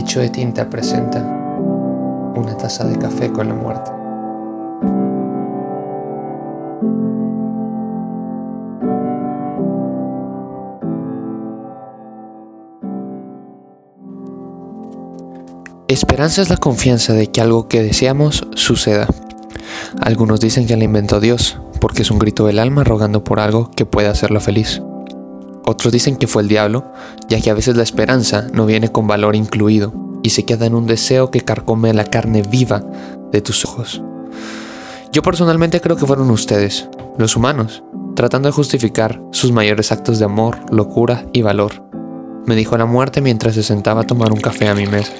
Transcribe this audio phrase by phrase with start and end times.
[0.00, 3.90] lecho de tinta presenta una taza de café con la muerte.
[15.86, 19.06] Esperanza es la confianza de que algo que deseamos suceda.
[20.00, 23.70] Algunos dicen que la inventó Dios, porque es un grito del alma rogando por algo
[23.70, 24.80] que pueda hacerla feliz.
[25.70, 26.92] Otros dicen que fue el diablo,
[27.28, 30.74] ya que a veces la esperanza no viene con valor incluido y se queda en
[30.74, 32.82] un deseo que carcome la carne viva
[33.30, 34.02] de tus ojos.
[35.12, 36.88] Yo personalmente creo que fueron ustedes,
[37.18, 37.84] los humanos,
[38.16, 41.84] tratando de justificar sus mayores actos de amor, locura y valor.
[42.46, 45.12] Me dijo la muerte mientras se sentaba a tomar un café a mi mesa.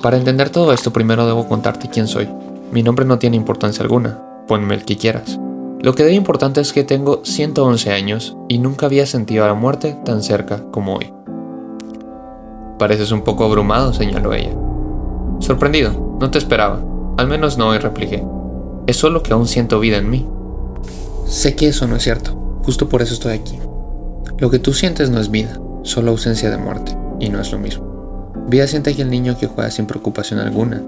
[0.00, 2.26] Para entender todo esto, primero debo contarte quién soy.
[2.72, 5.38] Mi nombre no tiene importancia alguna, ponme el que quieras.
[5.84, 9.52] Lo que debe importante es que tengo 111 años y nunca había sentido a la
[9.52, 11.12] muerte tan cerca como hoy.
[12.78, 14.56] Pareces un poco abrumado, señaló ella.
[15.40, 16.82] Sorprendido, no te esperaba.
[17.18, 18.24] Al menos no hoy, repliqué.
[18.86, 20.26] Es solo que aún siento vida en mí.
[21.26, 22.30] Sé que eso no es cierto,
[22.64, 23.58] justo por eso estoy aquí.
[24.38, 27.58] Lo que tú sientes no es vida, solo ausencia de muerte, y no es lo
[27.58, 28.32] mismo.
[28.48, 30.82] Vida siente aquel niño que juega sin preocupación alguna.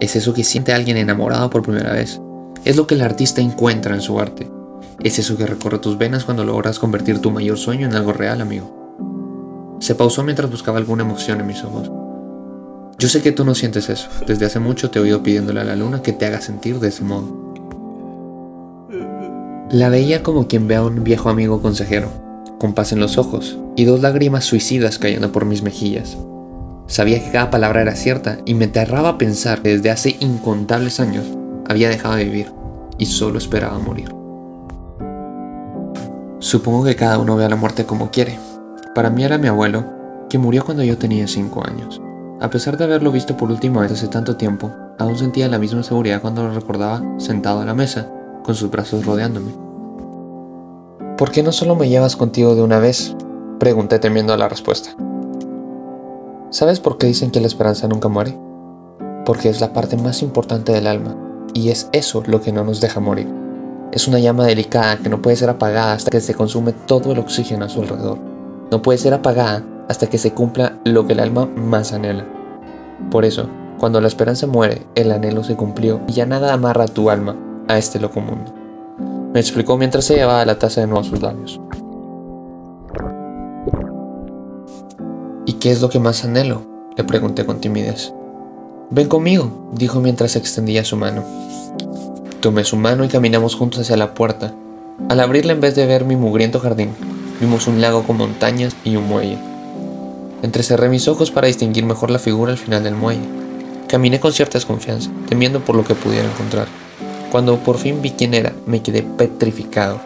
[0.00, 2.18] Es eso que siente alguien enamorado por primera vez.
[2.64, 4.48] Es lo que el artista encuentra en su arte.
[5.02, 8.40] Es eso que recorre tus venas cuando logras convertir tu mayor sueño en algo real,
[8.40, 9.76] amigo.
[9.80, 11.90] Se pausó mientras buscaba alguna emoción en mis ojos.
[12.98, 14.08] Yo sé que tú no sientes eso.
[14.26, 16.88] Desde hace mucho te he oído pidiéndole a la luna que te haga sentir de
[16.88, 17.54] ese modo.
[19.70, 22.10] La veía como quien ve a un viejo amigo consejero,
[22.58, 26.16] con paz en los ojos y dos lágrimas suicidas cayendo por mis mejillas.
[26.88, 31.26] Sabía que cada palabra era cierta y me aterraba pensar que desde hace incontables años
[31.68, 32.52] había dejado de vivir
[32.98, 34.14] y solo esperaba morir.
[36.40, 38.38] Supongo que cada uno ve a la muerte como quiere.
[38.94, 39.84] Para mí era mi abuelo,
[40.28, 42.00] que murió cuando yo tenía 5 años.
[42.40, 45.82] A pesar de haberlo visto por última vez hace tanto tiempo, aún sentía la misma
[45.82, 48.08] seguridad cuando lo recordaba sentado a la mesa,
[48.44, 49.52] con sus brazos rodeándome.
[51.16, 53.16] ¿Por qué no solo me llevas contigo de una vez?
[53.58, 54.90] Pregunté temiendo la respuesta.
[56.50, 58.38] ¿Sabes por qué dicen que la esperanza nunca muere?
[59.26, 61.16] Porque es la parte más importante del alma,
[61.54, 63.28] y es eso lo que no nos deja morir.
[63.92, 67.18] Es una llama delicada que no puede ser apagada hasta que se consume todo el
[67.18, 68.18] oxígeno a su alrededor.
[68.70, 72.26] No puede ser apagada hasta que se cumpla lo que el alma más anhela.
[73.10, 73.48] Por eso,
[73.78, 77.36] cuando la esperanza muere, el anhelo se cumplió y ya nada amarra a tu alma
[77.68, 78.52] a este loco mundo.
[79.32, 81.60] Me explicó mientras se llevaba la taza de nuevo a sus labios.
[85.46, 86.62] ¿Y qué es lo que más anhelo?
[86.96, 88.12] Le pregunté con timidez.
[88.90, 91.22] Ven conmigo, dijo mientras extendía su mano.
[92.40, 94.54] Tomé su mano y caminamos juntos hacia la puerta.
[95.10, 96.94] Al abrirla en vez de ver mi mugriento jardín,
[97.38, 99.36] vimos un lago con montañas y un muelle.
[100.42, 103.28] Entrecerré mis ojos para distinguir mejor la figura al final del muelle.
[103.88, 106.66] Caminé con cierta desconfianza, temiendo por lo que pudiera encontrar.
[107.30, 110.00] Cuando por fin vi quién era, me quedé petrificado,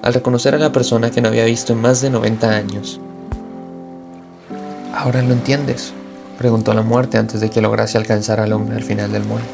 [0.00, 3.00] al reconocer a la persona que no había visto en más de 90 años.
[4.94, 5.92] ¿Ahora lo entiendes?
[6.38, 9.48] Preguntó la muerte antes de que lograse alcanzar al hombre al final del muelle.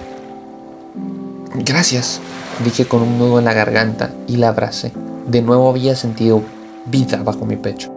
[1.55, 2.21] Gracias,
[2.63, 4.93] dije con un nudo en la garganta y la abracé.
[5.27, 6.43] De nuevo había sentido
[6.85, 7.91] vida bajo mi pecho.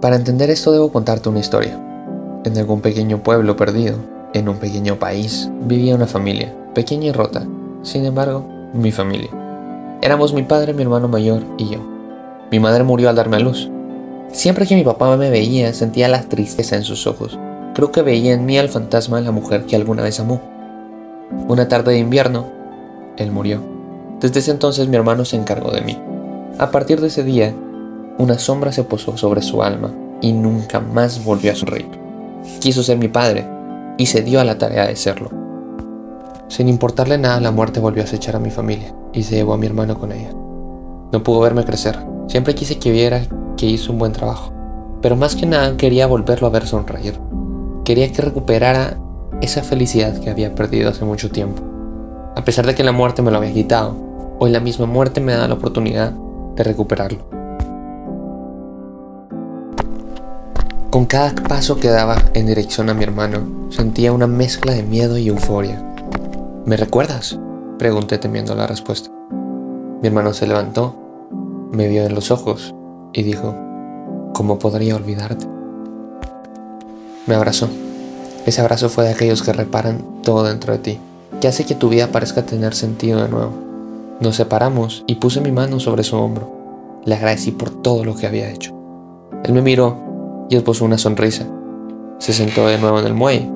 [0.00, 1.78] Para entender esto debo contarte una historia.
[2.44, 3.98] En algún pequeño pueblo perdido,
[4.32, 7.46] en un pequeño país, vivía una familia, pequeña y rota.
[7.82, 9.28] Sin embargo, mi familia.
[10.00, 11.80] Éramos mi padre, mi hermano mayor y yo.
[12.50, 13.70] Mi madre murió al darme a luz,
[14.32, 17.36] Siempre que mi papá me veía sentía la tristeza en sus ojos.
[17.74, 20.40] Creo que veía en mí al fantasma de la mujer que alguna vez amó.
[21.48, 22.46] Una tarde de invierno,
[23.16, 23.60] él murió.
[24.20, 25.98] Desde ese entonces mi hermano se encargó de mí.
[26.58, 27.54] A partir de ese día,
[28.18, 31.90] una sombra se posó sobre su alma y nunca más volvió a sonreír.
[32.60, 33.48] Quiso ser mi padre
[33.98, 35.30] y se dio a la tarea de serlo.
[36.48, 39.58] Sin importarle nada, la muerte volvió a acechar a mi familia y se llevó a
[39.58, 40.30] mi hermano con ella.
[41.12, 41.98] No pudo verme crecer.
[42.28, 43.22] Siempre quise que viera
[43.60, 44.50] que hizo un buen trabajo.
[45.02, 47.20] Pero más que nada quería volverlo a ver sonreír.
[47.84, 48.96] Quería que recuperara
[49.42, 51.62] esa felicidad que había perdido hace mucho tiempo.
[52.36, 53.94] A pesar de que la muerte me lo había quitado,
[54.38, 56.12] hoy la misma muerte me da la oportunidad
[56.56, 57.18] de recuperarlo.
[60.88, 65.18] Con cada paso que daba en dirección a mi hermano, sentía una mezcla de miedo
[65.18, 65.84] y euforia.
[66.64, 67.38] ¿Me recuerdas?
[67.78, 69.10] Pregunté temiendo la respuesta.
[70.00, 70.94] Mi hermano se levantó,
[71.72, 72.74] me vio en los ojos
[73.12, 73.54] y dijo,
[74.32, 75.46] ¿cómo podría olvidarte?
[77.26, 77.68] Me abrazó.
[78.46, 80.98] Ese abrazo fue de aquellos que reparan todo dentro de ti,
[81.40, 83.52] que hace que tu vida parezca tener sentido de nuevo.
[84.20, 86.50] Nos separamos y puse mi mano sobre su hombro.
[87.04, 88.74] Le agradecí por todo lo que había hecho.
[89.44, 91.46] Él me miró y esbozó una sonrisa.
[92.18, 93.48] Se sentó de nuevo en el muelle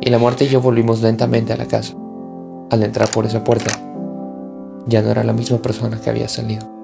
[0.00, 1.94] y la muerte y yo volvimos lentamente a la casa.
[2.70, 3.72] Al entrar por esa puerta,
[4.86, 6.77] ya no era la misma persona que había salido.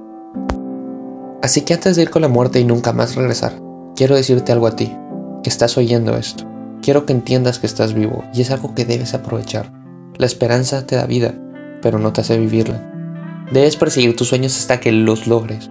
[1.44, 3.60] Así que antes de ir con la muerte y nunca más regresar,
[3.94, 4.96] quiero decirte algo a ti,
[5.42, 6.46] que estás oyendo esto.
[6.80, 9.70] Quiero que entiendas que estás vivo y es algo que debes aprovechar.
[10.16, 11.34] La esperanza te da vida,
[11.82, 12.80] pero no te hace vivirla.
[13.52, 15.70] Debes perseguir tus sueños hasta que los logres,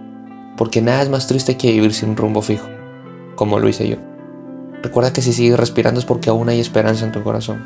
[0.56, 2.68] porque nada es más triste que vivir sin rumbo fijo,
[3.34, 3.96] como lo hice yo.
[4.80, 7.64] Recuerda que si sigues respirando es porque aún hay esperanza en tu corazón.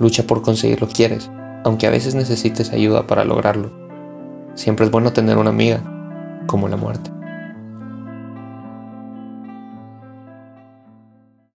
[0.00, 1.30] Lucha por conseguir lo que quieres,
[1.62, 3.70] aunque a veces necesites ayuda para lograrlo.
[4.56, 5.93] Siempre es bueno tener una amiga,
[6.46, 7.13] como la muerte.